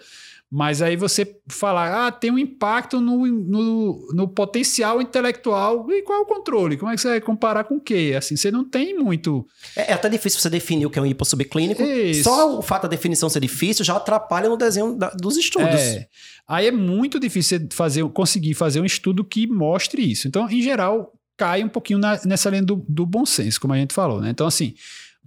[0.55, 5.89] Mas aí você falar, ah, tem um impacto no, no, no, potencial intelectual.
[5.89, 6.77] E qual é o controle?
[6.77, 8.13] Como é que você vai comparar com o quê?
[8.15, 9.47] Assim, você não tem muito.
[9.75, 11.81] É, é até difícil você definir o que é um hipossubclínico.
[11.81, 12.25] Isso.
[12.25, 15.73] Só o fato da definição ser difícil já atrapalha no desenho da, dos estudos.
[15.73, 16.07] É.
[16.47, 20.27] Aí é muito difícil fazer, conseguir fazer um estudo que mostre isso.
[20.27, 23.77] Então, em geral, cai um pouquinho na, nessa linha do, do bom senso, como a
[23.77, 24.29] gente falou, né?
[24.29, 24.75] Então, assim,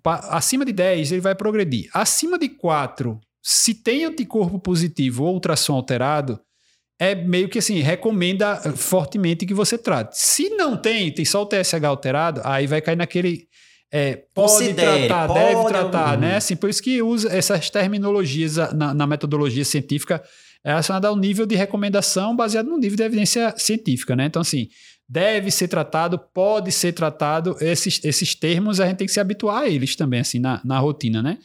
[0.05, 1.91] acima de 10 ele vai progredir.
[1.93, 6.41] Acima de 4 se tem anticorpo positivo ou ultrassom alterado,
[6.99, 10.19] é meio que assim, recomenda fortemente que você trate.
[10.19, 13.47] Se não tem, tem só o TSH alterado, aí vai cair naquele.
[13.93, 16.35] É, pode tratar, pode, deve tratar, né?
[16.39, 20.21] Assim, por isso que usa essas terminologias na, na metodologia científica
[20.65, 24.25] é relacionada ao nível de recomendação baseado no nível de evidência científica, né?
[24.25, 24.67] Então, assim,
[25.09, 29.63] deve ser tratado, pode ser tratado, esses, esses termos a gente tem que se habituar
[29.63, 31.39] a eles também, assim, na, na rotina, né?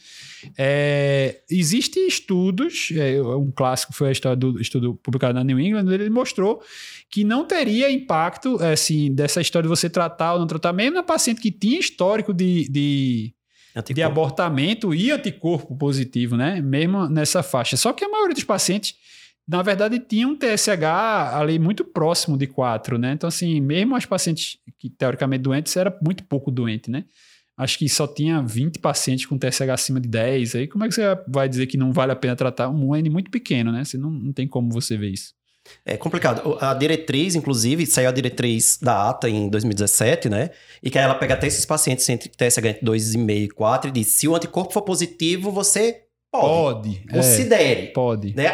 [0.58, 5.88] É, Existem estudos, é, um clássico foi a história do estudo publicado na New England,
[5.92, 6.60] ele mostrou
[7.08, 10.96] que não teria impacto, é, assim, dessa história de você tratar ou não tratar, mesmo
[10.96, 13.34] na paciente que tinha histórico de, de
[13.94, 16.60] de abortamento e anticorpo positivo, né?
[16.60, 17.74] Mesmo nessa faixa.
[17.74, 18.94] Só que a maioria dos pacientes
[19.48, 23.12] na verdade, tinha um TSH ali muito próximo de 4, né?
[23.12, 27.04] Então, assim, mesmo as pacientes que teoricamente doentes, era muito pouco doente, né?
[27.56, 30.54] Acho que só tinha 20 pacientes com TSH acima de 10.
[30.54, 33.10] Aí, como é que você vai dizer que não vale a pena tratar um N
[33.10, 33.84] muito pequeno, né?
[33.84, 35.34] Você não, não tem como você ver isso.
[35.84, 36.58] É complicado.
[36.60, 40.50] A diretriz, inclusive, saiu a diretriz da ATA em 2017, né?
[40.82, 44.08] E que ela pega até esses pacientes entre TSH entre 2,5 e 4 e diz:
[44.08, 46.88] se o anticorpo for positivo, você Pode.
[46.88, 47.04] Pode.
[47.12, 47.82] Considere.
[47.82, 48.34] É, pode.
[48.34, 48.50] Né?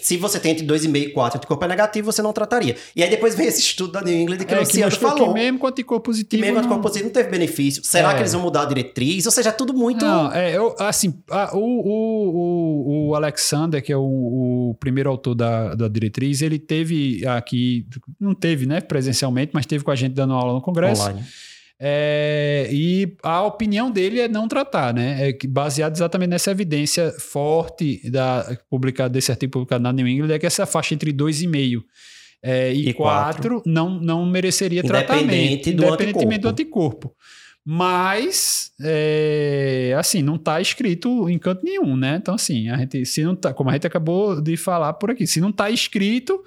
[0.00, 2.74] Se você tem entre 2,5 e 4 anticorpo é negativo, você não trataria.
[2.96, 5.28] E aí depois vem esse estudo da New England que é, o Luciano falou.
[5.28, 6.28] Que mesmo com anticorpo positivo.
[6.28, 7.84] Que mesmo com anticorpo positivo não teve benefício.
[7.84, 8.14] Será é.
[8.14, 9.26] que eles vão mudar a diretriz?
[9.26, 10.04] Ou seja, é tudo muito.
[10.04, 14.00] Não, é, eu, assim, a, o, o, o, Alexander, que é o,
[14.70, 17.86] o primeiro autor da, da diretriz, ele teve aqui,
[18.18, 21.02] não teve, né, presencialmente, mas teve com a gente dando aula no Congresso.
[21.02, 21.24] Online.
[21.82, 25.30] É, e a opinião dele é não tratar, né?
[25.30, 30.38] É baseado exatamente nessa evidência forte da, publicada, desse artigo publicado na New England, é
[30.38, 31.82] que essa faixa entre 2,5
[32.42, 36.40] é, e, 4 não, não mereceria Independente tratamento, do independentemente anticorpo.
[36.40, 37.16] do anticorpo.
[37.64, 42.16] Mas, é, assim, não está escrito em canto nenhum, né?
[42.20, 45.26] Então, assim, a gente, se não tá, como a gente acabou de falar por aqui,
[45.26, 46.42] se não está escrito,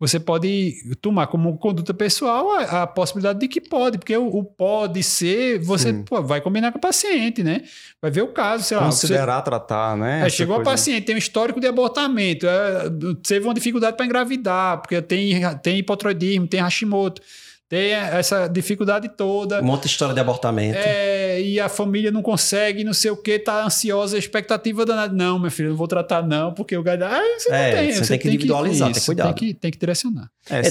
[0.00, 4.44] você pode tomar como conduta pessoal a, a, possibilidade de que pode, porque o, o
[4.44, 7.62] pode ser, você pô, vai combinar com o paciente, né?
[8.00, 8.84] Vai ver o caso, sei lá.
[8.84, 10.24] Considerar você, tratar, né?
[10.24, 12.84] É, chegou a paciente, tem um histórico de abortamento, é,
[13.26, 17.20] teve uma dificuldade para engravidar, porque tem, tem hipotiroidismo, tem Hashimoto.
[17.68, 19.60] Tem essa dificuldade toda.
[19.60, 20.78] Um monte de história de abortamento.
[20.78, 25.14] É, e a família não consegue, não sei o que, tá ansiosa, expectativa danada.
[25.14, 27.04] Não, meu filho, não vou tratar não, porque o gajo...
[27.04, 27.92] Ah, você é, não tem.
[27.92, 29.24] Você, você tem que individualizar, tem que cuidar.
[29.24, 30.30] Tem que, tem que direcionar.
[30.48, 30.62] É,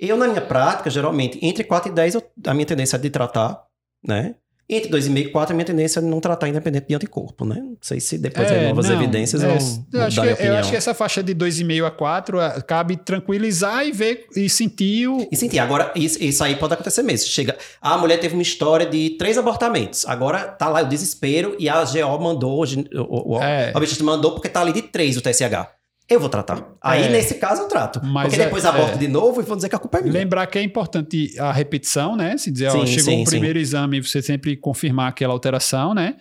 [0.00, 3.10] eu, na minha prática, geralmente, entre 4 e 10, eu, a minha tendência é de
[3.10, 3.62] tratar,
[4.02, 4.34] né?
[4.68, 7.56] Entre 2,5 e 4, a minha tendência é não tratar independente de anticorpo, né?
[7.60, 9.56] Não sei se depois é, de novas não, evidências é, vão
[9.92, 13.92] eu acho, que, eu acho que essa faixa de 2,5 a 4 cabe tranquilizar e
[13.92, 15.28] ver e sentir o...
[15.30, 15.60] E sentir.
[15.60, 17.28] Agora, isso, isso aí pode acontecer mesmo.
[17.28, 20.04] Chega, ah, a mulher teve uma história de três abortamentos.
[20.06, 23.72] Agora tá lá o desespero e a GO mandou, o, o, é.
[23.72, 25.76] o mandou porque tá ali de três o TSH
[26.08, 26.76] eu vou tratar.
[26.80, 28.00] Aí, é, nesse caso, eu trato.
[28.00, 28.98] Porque depois é, aborto é.
[28.98, 30.12] de novo e vão dizer que a culpa é minha.
[30.12, 32.36] Lembrar que é importante a repetição, né?
[32.38, 33.62] Se dizer, sim, ó, chegou sim, o primeiro sim.
[33.62, 36.16] exame, você sempre confirmar aquela alteração, né?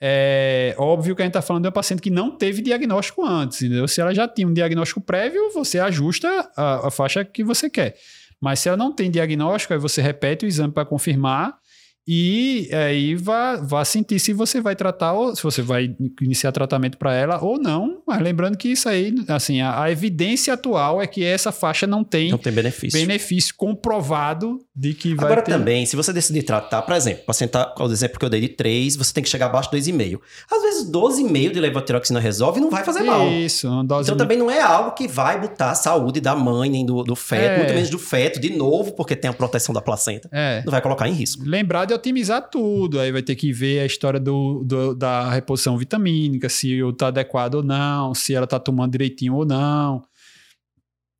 [0.00, 3.62] É óbvio que a gente está falando de uma paciente que não teve diagnóstico antes,
[3.62, 3.86] entendeu?
[3.86, 7.96] Se ela já tinha um diagnóstico prévio, você ajusta a, a faixa que você quer.
[8.40, 11.56] Mas se ela não tem diagnóstico, aí você repete o exame para confirmar
[12.10, 16.96] e aí vá, vá sentir se você vai tratar ou se você vai iniciar tratamento
[16.96, 17.98] para ela ou não.
[18.06, 22.02] Mas lembrando que isso aí, assim, a, a, evidência atual é que essa faixa não
[22.02, 22.98] tem, não tem benefício.
[22.98, 25.52] benefício comprovado de que vai Agora ter...
[25.52, 28.40] também, se você decidir tratar, por exemplo, o paciente tá, o exemplo que eu dei
[28.40, 30.18] de 3, você tem que chegar abaixo de 2,5.
[30.50, 33.28] Às vezes 12,5 de levotiroxina resolve e não vai fazer mal.
[33.28, 33.68] Isso.
[33.68, 36.86] Uma dose então também não é algo que vai botar a saúde da mãe nem
[36.86, 37.58] do, do feto, é.
[37.58, 40.26] muito menos do feto, de novo, porque tem a proteção da placenta.
[40.32, 40.62] É.
[40.64, 41.44] Não vai colocar em risco.
[41.44, 42.98] Lembrar de otimizar tudo.
[42.98, 47.56] Aí vai ter que ver a história do, do da reposição vitamínica, se está adequado
[47.56, 50.02] ou não, se ela está tomando direitinho ou não.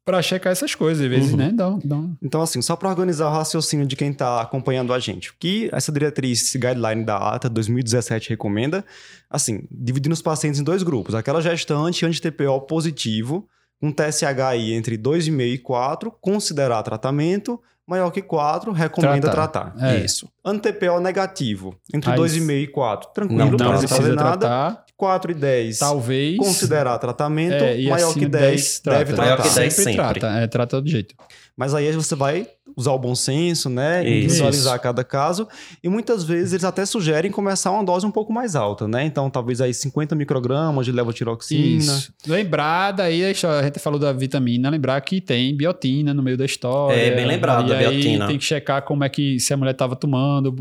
[0.09, 1.37] Para checar essas coisas, às vezes, uhum.
[1.37, 1.53] né?
[1.55, 5.29] Dá, dá Então, assim, só para organizar o raciocínio de quem está acompanhando a gente.
[5.29, 8.83] O que essa diretriz, esse guideline da ATA 2017 recomenda,
[9.29, 11.15] assim, dividindo os pacientes em dois grupos.
[11.15, 13.47] Aquela gestante anti-TPO positivo,
[13.79, 19.71] com TSHI entre 2,5 e 4, considerar tratamento, maior que 4, recomenda tratar.
[19.71, 19.95] tratar.
[19.95, 20.05] É.
[20.05, 20.29] Isso.
[20.45, 24.39] Anti-TPO negativo, entre 2,5 e 4, tranquilo, não, não precisa fazer nada.
[24.39, 24.85] Tratar.
[24.97, 29.23] 4 e 10, talvez considerar tratamento, é, maior que 10, 10 deve tratar.
[29.23, 30.21] Maior que 10 sempre, sempre.
[30.21, 31.15] trata, é, trata do jeito.
[31.57, 32.49] Mas aí você vai
[32.79, 34.09] usar o bom senso, né?
[34.09, 34.35] Isso.
[34.35, 35.49] Visualizar cada caso.
[35.83, 39.05] E muitas vezes eles até sugerem começar uma dose um pouco mais alta, né?
[39.05, 41.79] Então, talvez aí 50 microgramas de levotiroxina.
[41.79, 42.13] Isso.
[42.25, 46.97] Lembrar daí, a gente falou da vitamina, lembrar que tem biotina no meio da história.
[46.97, 48.29] É, bem lembrado e da aí biotina.
[48.29, 50.55] tem que checar como é que, se a mulher estava tomando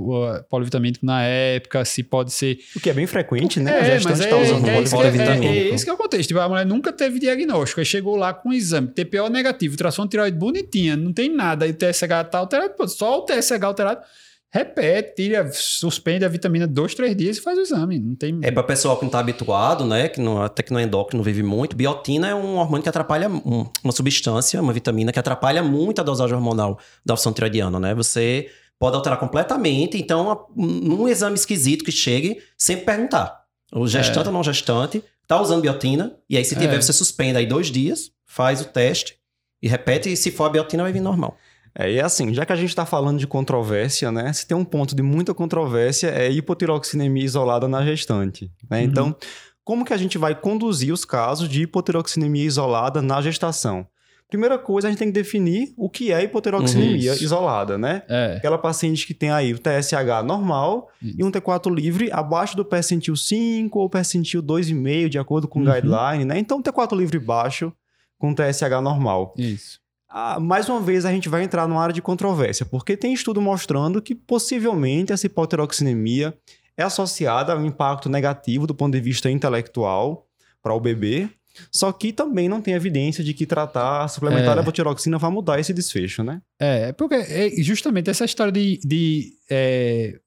[0.50, 2.58] polivitamínico na época, se pode ser...
[2.76, 3.92] O que é bem frequente, né?
[3.92, 5.44] É, a mas está é, usando é, polivitamínico.
[5.44, 6.28] É, é, é isso que acontece.
[6.28, 10.08] Tipo, a mulher nunca teve diagnóstico, aí chegou lá com um exame, TPO negativo, tração
[10.08, 11.74] tiroide bonitinha, não tem nada, aí o
[12.08, 14.02] TSH tá alterado, pô, só o TSH alterado,
[14.50, 18.00] repete, tira, suspende a vitamina dois, três dias e faz o exame.
[18.00, 18.40] Não tem...
[18.42, 20.08] É para pessoal que não está habituado, né?
[20.08, 21.76] Que não, até que não é endócrino, vive muito.
[21.76, 26.04] Biotina é um hormônio que atrapalha um, uma substância, uma vitamina que atrapalha muito a
[26.04, 27.94] dosagem hormonal da função tiroidiana, né?
[27.94, 29.98] Você pode alterar completamente.
[29.98, 33.46] Então, num exame esquisito que chegue, sempre perguntar.
[33.74, 34.28] O gestante é.
[34.28, 36.16] ou não gestante tá usando biotina.
[36.30, 36.82] E aí, se tiver, é.
[36.82, 39.18] você suspende aí dois dias, faz o teste
[39.62, 40.12] e repete.
[40.12, 41.38] E se for a biotina, vai vir normal.
[41.80, 44.34] É, e assim, já que a gente está falando de controvérsia, né?
[44.34, 48.52] Se tem um ponto de muita controvérsia é hipotiroxinemia isolada na gestante.
[48.70, 48.80] Né?
[48.80, 48.84] Uhum.
[48.86, 49.16] Então,
[49.64, 53.86] como que a gente vai conduzir os casos de hipotiroxinemia isolada na gestação?
[54.28, 58.02] Primeira coisa, a gente tem que definir o que é hipotiroxinemia isolada, né?
[58.10, 58.36] É.
[58.38, 63.16] Aquela paciente que tem aí o TSH normal e um T4 livre abaixo do percentil
[63.16, 65.72] 5 ou percentil 2,5, de acordo com o Uhum.
[65.72, 66.38] guideline, né?
[66.40, 67.72] Então, T4 livre baixo
[68.18, 69.34] com TSH normal.
[69.38, 69.80] Isso.
[70.10, 73.42] Ah, mais uma vez a gente vai entrar numa área de controvérsia, porque tem estudo
[73.42, 76.34] mostrando que possivelmente essa hipoteroxinemia
[76.78, 80.26] é associada a um impacto negativo do ponto de vista intelectual
[80.62, 81.30] para o bebê,
[81.72, 84.52] só que também não tem evidência de que tratar suplementar É.
[84.52, 86.42] a levotiroxina vai mudar esse desfecho, né?
[86.60, 90.20] É, porque é justamente essa história de, de, é,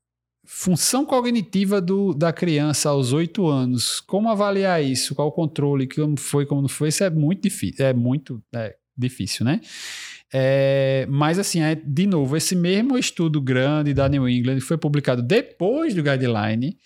[0.45, 6.19] função cognitiva do, da criança aos oito anos, como avaliar isso, qual o controle, como
[6.19, 9.61] foi, como não foi, isso é muito difícil, é muito é, difícil, né?
[10.33, 15.23] É, mas assim, é, de novo, esse mesmo estudo grande da New England foi publicado
[15.23, 16.77] depois do guideline,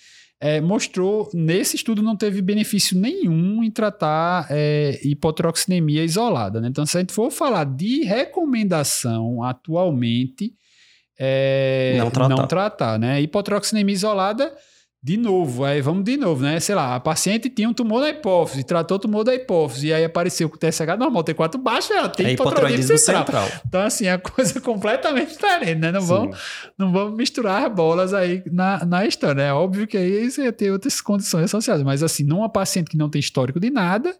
[0.40, 6.61] é, mostrou, nesse estudo não teve benefício nenhum em tratar é, hipotroxinemia isolada.
[6.61, 6.68] Né?
[6.68, 10.53] Então, se a gente for falar de recomendação atualmente,
[11.18, 12.37] é, Não tratar.
[12.37, 13.22] não tratar, né?
[13.22, 14.53] Hipotroxinemia isolada,
[15.05, 16.59] de novo, aí vamos de novo, né?
[16.59, 19.93] Sei lá, a paciente tinha um tumor da hipófise, tratou o tumor da hipófise, e
[19.93, 23.45] aí apareceu com o TSH normal, T4 baixo, ela tem É hipotiroidismo central.
[23.45, 23.62] central.
[23.69, 25.93] Então, assim, é coisa completamente diferente, né?
[25.93, 26.07] Não Sim.
[26.07, 26.38] vamos,
[26.79, 29.49] não vamos misturar bolas aí na, na história, né?
[29.49, 32.97] É óbvio que aí você ia ter outras condições associadas, mas assim, numa paciente que
[32.97, 34.17] não tem histórico de nada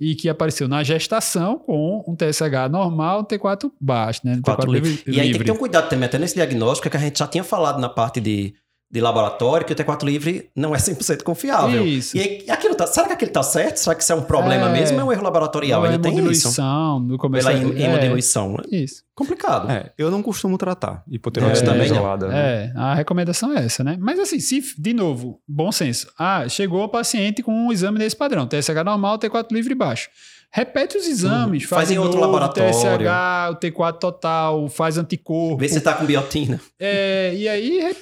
[0.00, 4.40] e que apareceu na gestação com um TSH normal, um T4 baixo, né?
[4.42, 4.88] Quatro T4 livre.
[4.88, 5.12] livre.
[5.14, 7.26] E aí tem que ter um cuidado também, até nesse diagnóstico, que a gente já
[7.26, 8.54] tinha falado na parte de,
[8.92, 11.86] de laboratório, que o T4 livre não é 100% confiável.
[11.86, 12.14] Isso.
[12.14, 13.78] E aí, aquilo tá, será que aquilo tá certo?
[13.78, 14.72] Será que isso é um problema É.
[14.72, 15.84] mesmo é um erro laboratorial?
[15.86, 16.18] É Ainda tem isso.
[16.20, 17.46] hemodiluição do começo.
[17.48, 18.56] Pela hem- é, hemodiluição.
[18.70, 19.02] Isso.
[19.14, 19.70] Complicado.
[19.70, 22.28] É, eu não costumo tratar Eu hipotiroxina também isolada.
[22.28, 22.36] né?
[22.36, 23.96] É, a recomendação é essa, né?
[23.98, 26.08] Mas assim, se, de novo, bom senso.
[26.18, 30.08] Ah, chegou o paciente com um exame desse padrão, TSH normal, T4 livre baixo.
[30.54, 31.68] Repete os exames, Uhum.
[31.70, 32.70] faz, Faz em outro novo, laboratório.
[32.72, 35.56] TSH, o T4 total, faz anticorpo.
[35.58, 36.60] Vê se tá com biotina.
[36.78, 37.96] É, e aí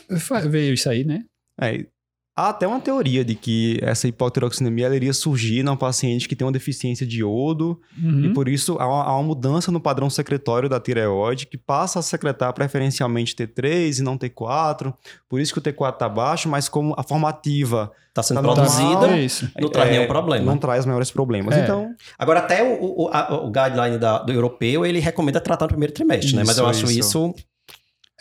[0.49, 1.23] veio isso aí, né?
[1.61, 1.85] É,
[2.47, 6.47] há até uma teoria de que essa hipotiroxinemia ela iria surgir num paciente que tem
[6.47, 8.25] uma deficiência de iodo Uhum.
[8.27, 11.99] e por isso há uma, há uma mudança no padrão secretório da tireoide que passa
[11.99, 14.93] a secretar preferencialmente T3 e não T4.
[15.29, 18.67] Por isso que o T4 está baixo, mas como a formativa Tá sendo Tá normal.
[18.67, 19.49] produzida, É isso.
[19.61, 20.45] não traz é, nenhum problema.
[20.45, 21.57] não traz maiores problemas.
[21.57, 21.63] É.
[21.63, 25.69] Então, Agora, até o, o, a- o guideline da- do europeu, ele recomenda tratar no
[25.71, 26.43] primeiro trimestre, né?
[26.45, 26.99] Mas eu Isso, acho isso.
[26.99, 27.35] isso...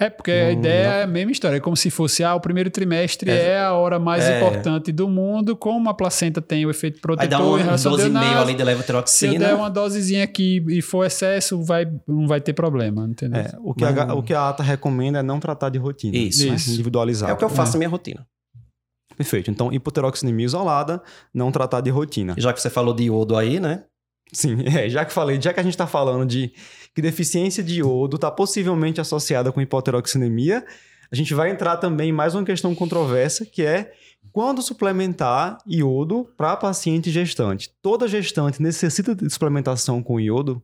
[0.02, 1.58] É, porque a Não- ideia é a mesma história.
[1.58, 3.50] É como se fosse, ah, o primeiro trimestre É.
[3.50, 4.38] é, a hora mais É.
[4.38, 7.94] importante do mundo, como a placenta tem o efeito Aí dá protetor um em relação
[7.94, 9.40] à 12,5 neonase, ali de Se eu levotiroxina.
[9.40, 13.42] der uma dosezinha aqui e for excesso, vai, não vai ter problema, entendeu?
[13.42, 16.16] é, o, que a, o que a ATA recomenda é não tratar de rotina.
[16.18, 16.48] Isso.
[16.48, 16.56] né?
[16.56, 16.72] Isso.
[16.72, 17.32] Individualizado.
[17.32, 18.26] É o que eu faço na minha rotina.
[19.18, 19.52] Perfeito.
[19.52, 21.02] Então, hipotiroxinemia isolada,
[21.34, 22.36] não tratar de rotina.
[22.38, 23.84] E já que você falou de iodo aí, né?
[24.32, 26.54] Sim, é, já que falei, já que a gente está falando de
[26.95, 30.65] que deficiência de iodo está possivelmente associada com hipotiroxinemia,
[31.12, 33.91] a gente vai entrar também em mais uma questão controversa, que é
[34.32, 37.71] quando suplementar iodo para paciente gestante.
[37.82, 40.62] Toda gestante necessita de suplementação com iodo?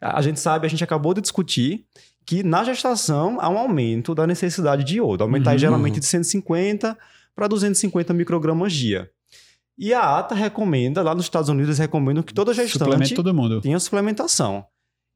[0.00, 1.84] A gente sabe, a gente acabou de discutir
[2.26, 5.58] que na gestação há um aumento da necessidade de iodo, aumentar Uhum.
[5.58, 6.96] geralmente de 150
[7.34, 9.10] para 250 microgramas dia.
[9.76, 13.60] E a ATA recomenda, lá nos Estados Unidos, recomendam que toda gestante Suplemento todo mundo.
[13.60, 14.64] tenha suplementação.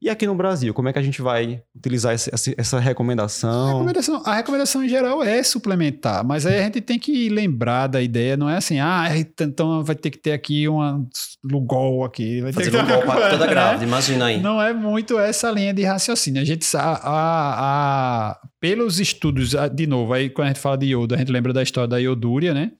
[0.01, 3.67] E aqui no Brasil, como é que a gente vai utilizar esse- essa A recomendação?
[3.73, 8.01] recomendação, a recomendação em geral é suplementar, mas aí a gente tem que lembrar da
[8.01, 9.05] ideia, não é assim, ah,
[9.41, 11.05] então vai ter que ter aqui uma
[11.43, 12.39] Lugol aqui.
[12.39, 13.47] Vai ter Fazer que um ter golpe toda né?
[13.47, 14.41] grávida, imagina aí.
[14.41, 16.41] Não é muito essa linha de raciocínio.
[16.41, 17.09] A gente sabe, a,
[17.61, 21.51] a- pelos estudos, de novo, aí quando a gente fala de iodo, a gente lembra
[21.51, 22.71] da história da iodúria, né?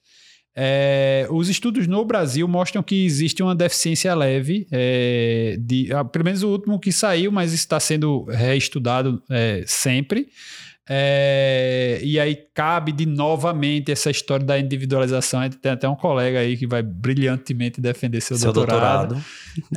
[0.55, 6.25] É, os estudos no Brasil mostram que existe uma deficiência leve, é, de, ah, pelo
[6.25, 10.27] menos o último que saiu, mas está sendo reestudado é, sempre.
[10.91, 15.47] É, e aí cabe de novamente essa história da individualização.
[15.47, 19.09] Tem até um colega aí que vai brilhantemente defender seu, Seu doutorado.
[19.09, 19.25] doutorado.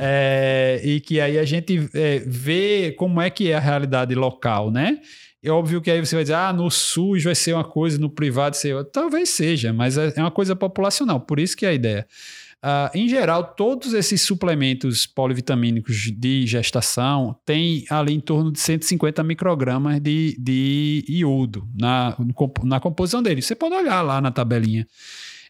[0.01, 4.71] É, e que aí a gente é, vê como é que é a realidade local,
[4.71, 4.97] né?
[5.43, 8.09] É óbvio que aí você vai dizer, ah, no SUS vai ser uma coisa, no
[8.09, 8.91] privado ser outra.
[8.91, 12.07] Talvez seja, mas é é uma coisa populacional, por isso que é a ideia.
[12.65, 19.21] Ah, em geral, todos esses suplementos polivitamínicos de gestação têm ali em torno de 150
[19.21, 22.15] microgramas de, de iodo na,
[22.63, 23.41] na composição dele.
[23.41, 24.87] Você pode olhar lá na tabelinha.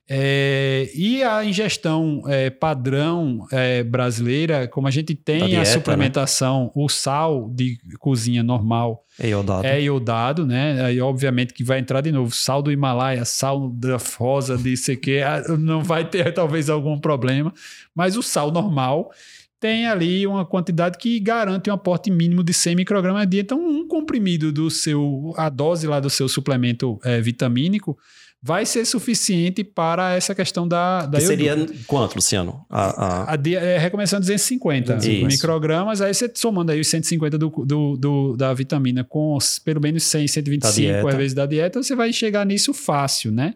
[0.10, 5.66] É, e a ingestão é, padrão é, brasileira, como a gente tem dieta, a né?
[5.66, 9.66] suplementação, o sal de cozinha normal É iodado.
[9.66, 10.84] é iodado, né?
[10.84, 14.98] Aí, obviamente, que vai entrar de novo sal do Himalaia, sal da rosa, de sei
[14.98, 17.54] que, ah, não vai ter talvez algum problema,
[17.96, 19.10] mas o sal normal
[19.58, 23.40] tem ali uma quantidade que garante um aporte mínimo de 100 microgramas dia.
[23.40, 27.98] Então, um comprimido do seu, a dose lá do seu suplemento eh, vitamínico
[28.46, 31.56] vai ser suficiente para essa questão da, da que seria
[31.88, 32.66] quanto, Luciano?
[32.70, 33.36] A, a...
[33.36, 35.26] a, é, recomendação 250 Isso.
[35.26, 40.04] microgramas, aí você somando aí os 150 do, do, do, da vitamina com pelo menos
[40.04, 43.54] 100, 125 às vezes da dieta, você vai chegar nisso fácil, né?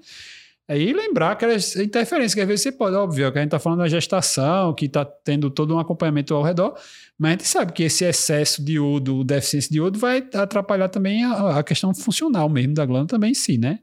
[0.69, 3.80] Aí lembrar aquelas interferências que às vezes você pode, óbvio, que a gente está falando
[3.80, 6.78] da gestação, que está tendo todo um acompanhamento ao redor,
[7.17, 11.23] mas a gente sabe que esse excesso de iodo, deficiência de iodo, vai atrapalhar também
[11.26, 13.80] a, a questão funcional mesmo da glândula também em si, né?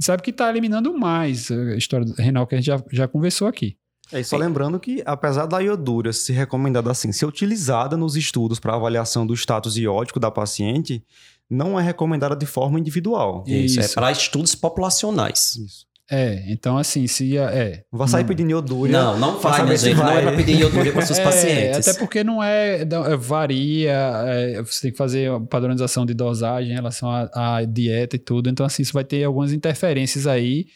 [0.00, 3.76] Sabe que está eliminando mais a história renal que a gente já, já conversou aqui.
[4.12, 8.60] É, e só lembrando que, apesar da iodura ser recomendada assim, ser utilizada nos estudos
[8.60, 11.02] para avaliação do status iódico da paciente,
[11.50, 13.42] não é recomendada de forma individual.
[13.46, 13.92] Isso, é Isso.
[13.92, 15.56] é para estudos populacionais.
[15.56, 15.86] Isso.
[16.10, 17.82] É, então assim, se é.
[17.92, 18.28] Não vai sair hum.
[18.28, 18.92] pedindo iodúria.
[18.92, 19.96] Não, não vai, minha gente.
[19.96, 21.88] Não é para pedir iodúria para seus é, pacientes.
[21.88, 22.82] Até porque não é.
[22.82, 23.92] é varia,
[24.26, 28.48] é, você tem que fazer padronização de dosagem em relação à, à dieta e tudo.
[28.48, 30.66] Então, assim, isso vai ter algumas interferências aí.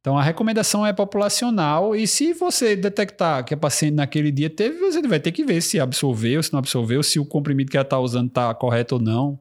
[0.00, 4.78] Então, a recomendação é populacional e se você detectar que a paciente naquele dia teve,
[4.78, 7.84] você vai ter que ver se absorveu, se não absorveu, se o comprimido que ela
[7.84, 9.38] está usando está correto ou não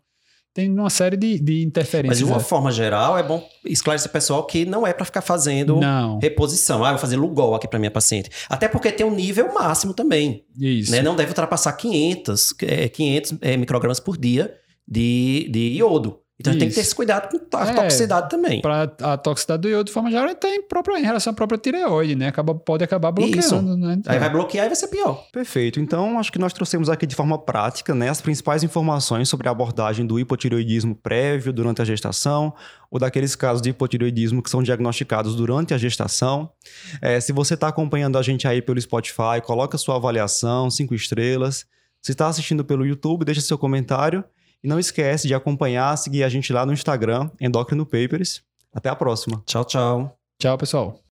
[0.54, 2.10] tem uma série de, de interferências.
[2.10, 2.44] Mas de uma é.
[2.44, 6.20] forma geral, é bom esclarecer pessoal que não é para ficar fazendo não.
[6.20, 6.86] reposição.
[6.86, 8.30] Ah, vou fazer Lugol aqui para minha paciente.
[8.48, 10.46] Até porque tem um nível máximo também.
[10.60, 10.92] Isso.
[10.92, 11.02] Né?
[11.02, 14.56] Não deve ultrapassar 500, é, 500 é, microgramas por dia
[14.88, 16.20] de, de iodo.
[16.44, 16.60] Então Isso.
[16.60, 18.62] tem que ter esse cuidado com a é, toxicidade também.
[18.62, 22.16] Para a toxicidade do iodo, de forma geral, tem própria, em relação à própria tireoide,
[22.16, 22.28] né?
[22.28, 23.62] Acaba, pode acabar bloqueando, Isso.
[23.62, 23.96] né?
[23.98, 24.12] Então.
[24.12, 25.26] Aí vai bloquear e vai ser pior.
[25.32, 25.80] Perfeito.
[25.80, 29.52] Então, acho que nós trouxemos aqui de forma prática né, as principais informações sobre a
[29.52, 32.54] abordagem do hipotireoidismo prévio durante a gestação,
[32.92, 36.52] ou daqueles casos de hipotireoidismo que são diagnosticados durante a gestação.
[37.02, 41.66] É, se você está acompanhando a gente aí pelo Spotify, coloca sua avaliação, cinco estrelas.
[42.02, 44.26] Se está assistindo pelo YouTube, deixa seu comentário.
[44.64, 48.42] E não esquece de acompanhar, seguir a gente lá no Instagram, Endocrino Papers.
[48.74, 49.44] Até a próxima.
[49.46, 50.18] Tchau, tchau.
[50.40, 51.00] Tchau, pessoal.